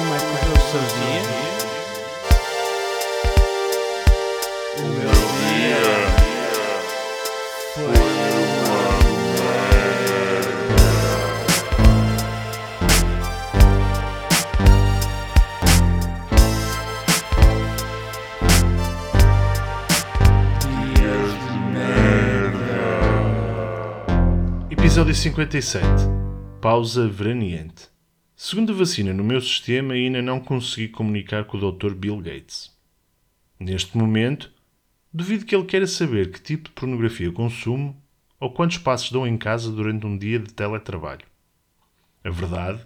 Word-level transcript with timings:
como 0.00 0.14
é 0.14 0.18
que 0.18 0.24
correu 0.24 0.54
o 0.54 0.60
seu 0.70 0.80
dia? 0.80 1.24
O 4.78 4.82
meu 4.96 5.12
dia 5.36 5.84
foi 7.74 7.84
uma 7.84 8.80
Dias 20.70 21.30
de 21.44 21.58
merda. 21.74 22.72
Episódio 24.70 25.14
57 25.14 25.84
Pausa 26.62 27.06
veraniente 27.06 27.89
Segundo 28.42 28.72
a 28.72 28.74
vacina 28.74 29.12
no 29.12 29.22
meu 29.22 29.38
sistema, 29.38 29.92
ainda 29.92 30.22
não 30.22 30.40
consegui 30.40 30.88
comunicar 30.88 31.44
com 31.44 31.58
o 31.58 31.72
Dr. 31.72 31.92
Bill 31.92 32.16
Gates. 32.22 32.74
Neste 33.60 33.98
momento, 33.98 34.50
duvido 35.12 35.44
que 35.44 35.54
ele 35.54 35.66
queira 35.66 35.86
saber 35.86 36.32
que 36.32 36.40
tipo 36.40 36.70
de 36.70 36.74
pornografia 36.74 37.30
consumo 37.30 37.94
ou 38.40 38.50
quantos 38.50 38.78
passos 38.78 39.12
dou 39.12 39.26
em 39.26 39.36
casa 39.36 39.70
durante 39.70 40.06
um 40.06 40.16
dia 40.16 40.38
de 40.38 40.54
teletrabalho. 40.54 41.26
A 42.24 42.30
verdade 42.30 42.80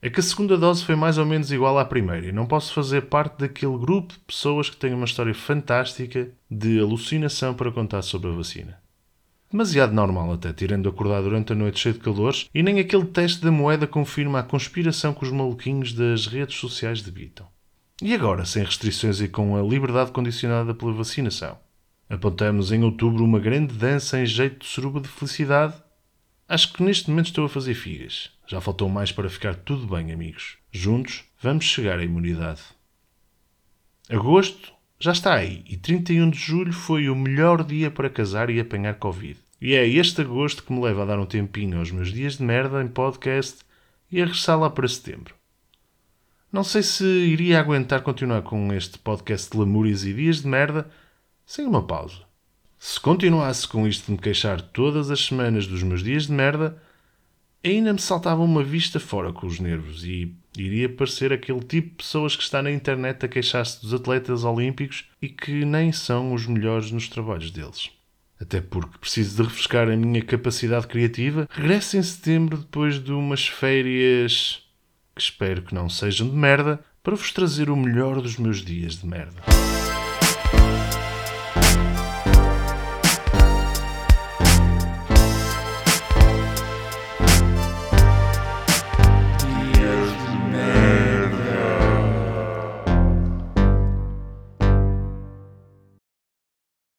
é 0.00 0.08
que 0.08 0.20
a 0.20 0.22
segunda 0.22 0.56
dose 0.56 0.84
foi 0.84 0.94
mais 0.94 1.18
ou 1.18 1.26
menos 1.26 1.50
igual 1.50 1.80
à 1.80 1.84
primeira 1.84 2.28
e 2.28 2.32
não 2.32 2.46
posso 2.46 2.72
fazer 2.72 3.02
parte 3.06 3.40
daquele 3.40 3.76
grupo 3.76 4.12
de 4.12 4.20
pessoas 4.20 4.70
que 4.70 4.76
têm 4.76 4.94
uma 4.94 5.06
história 5.06 5.34
fantástica 5.34 6.30
de 6.48 6.78
alucinação 6.78 7.54
para 7.54 7.72
contar 7.72 8.02
sobre 8.02 8.30
a 8.30 8.34
vacina. 8.34 8.81
Demasiado 9.52 9.92
normal 9.92 10.32
até, 10.32 10.50
tirando 10.50 10.88
acordar 10.88 11.20
durante 11.20 11.52
a 11.52 11.54
noite 11.54 11.78
cheio 11.78 11.94
de 11.94 12.00
calores, 12.00 12.48
e 12.54 12.62
nem 12.62 12.80
aquele 12.80 13.04
teste 13.04 13.44
da 13.44 13.52
moeda 13.52 13.86
confirma 13.86 14.38
a 14.38 14.42
conspiração 14.42 15.12
que 15.12 15.24
os 15.24 15.30
maluquinhos 15.30 15.92
das 15.92 16.26
redes 16.26 16.56
sociais 16.56 17.02
debitam. 17.02 17.46
E 18.00 18.14
agora, 18.14 18.46
sem 18.46 18.64
restrições 18.64 19.20
e 19.20 19.28
com 19.28 19.54
a 19.54 19.62
liberdade 19.62 20.10
condicionada 20.10 20.74
pela 20.74 20.94
vacinação? 20.94 21.58
Apontamos 22.08 22.72
em 22.72 22.82
outubro 22.82 23.22
uma 23.22 23.38
grande 23.38 23.74
dança 23.74 24.18
em 24.18 24.24
jeito 24.24 24.60
de 24.60 24.66
suruba 24.66 25.00
de 25.00 25.08
felicidade? 25.08 25.74
Acho 26.48 26.72
que 26.72 26.82
neste 26.82 27.10
momento 27.10 27.26
estou 27.26 27.44
a 27.44 27.48
fazer 27.48 27.74
figas. 27.74 28.30
Já 28.46 28.58
faltou 28.58 28.88
mais 28.88 29.12
para 29.12 29.28
ficar 29.28 29.54
tudo 29.54 29.86
bem, 29.86 30.12
amigos. 30.12 30.56
Juntos 30.70 31.24
vamos 31.40 31.66
chegar 31.66 31.98
à 31.98 32.04
imunidade. 32.04 32.62
Agosto 34.08 34.72
já 35.02 35.10
está 35.10 35.34
aí 35.34 35.64
e 35.68 35.76
31 35.76 36.30
de 36.30 36.38
julho 36.38 36.72
foi 36.72 37.08
o 37.08 37.16
melhor 37.16 37.64
dia 37.64 37.90
para 37.90 38.08
casar 38.08 38.48
e 38.50 38.60
apanhar 38.60 38.94
Covid. 39.00 39.36
E 39.60 39.74
é 39.74 39.84
este 39.84 40.20
agosto 40.20 40.62
que 40.62 40.72
me 40.72 40.80
leva 40.80 41.02
a 41.02 41.06
dar 41.06 41.18
um 41.18 41.26
tempinho 41.26 41.80
aos 41.80 41.90
meus 41.90 42.12
dias 42.12 42.36
de 42.36 42.44
merda 42.44 42.80
em 42.80 42.86
podcast 42.86 43.64
e 44.12 44.22
a 44.22 44.24
regressar 44.24 44.56
lá 44.60 44.70
para 44.70 44.86
setembro. 44.86 45.34
Não 46.52 46.62
sei 46.62 46.84
se 46.84 47.04
iria 47.04 47.58
aguentar 47.58 48.02
continuar 48.02 48.42
com 48.42 48.72
este 48.72 48.96
podcast 48.96 49.50
de 49.50 49.58
lamúrias 49.58 50.04
e 50.04 50.14
dias 50.14 50.40
de 50.40 50.46
merda 50.46 50.88
sem 51.44 51.66
uma 51.66 51.84
pausa. 51.84 52.20
Se 52.78 53.00
continuasse 53.00 53.66
com 53.66 53.88
isto 53.88 54.06
de 54.06 54.12
me 54.12 54.18
queixar 54.18 54.62
todas 54.62 55.10
as 55.10 55.18
semanas 55.18 55.66
dos 55.66 55.82
meus 55.82 56.04
dias 56.04 56.28
de 56.28 56.32
merda, 56.32 56.80
ainda 57.70 57.92
me 57.92 58.00
saltava 58.00 58.42
uma 58.42 58.62
vista 58.62 58.98
fora 58.98 59.32
com 59.32 59.46
os 59.46 59.60
nervos 59.60 60.04
e 60.04 60.34
iria 60.56 60.88
parecer 60.88 61.32
aquele 61.32 61.60
tipo 61.60 61.90
de 61.90 61.96
pessoas 61.96 62.36
que 62.36 62.42
está 62.42 62.62
na 62.62 62.70
internet 62.70 63.24
a 63.24 63.28
queixar-se 63.28 63.80
dos 63.80 63.94
atletas 63.94 64.44
olímpicos 64.44 65.04
e 65.20 65.28
que 65.28 65.64
nem 65.64 65.92
são 65.92 66.32
os 66.32 66.46
melhores 66.46 66.90
nos 66.90 67.08
trabalhos 67.08 67.50
deles. 67.50 67.90
Até 68.40 68.60
porque 68.60 68.98
preciso 68.98 69.36
de 69.36 69.42
refrescar 69.48 69.88
a 69.88 69.96
minha 69.96 70.20
capacidade 70.20 70.88
criativa. 70.88 71.48
Regresso 71.50 71.96
em 71.96 72.02
setembro 72.02 72.58
depois 72.58 73.02
de 73.02 73.12
umas 73.12 73.46
férias 73.46 74.62
que 75.14 75.22
espero 75.22 75.62
que 75.62 75.74
não 75.74 75.88
sejam 75.88 76.28
de 76.28 76.34
merda 76.34 76.80
para 77.02 77.14
vos 77.14 77.30
trazer 77.32 77.70
o 77.70 77.76
melhor 77.76 78.20
dos 78.20 78.36
meus 78.36 78.64
dias 78.64 78.96
de 78.96 79.06
merda. 79.06 79.42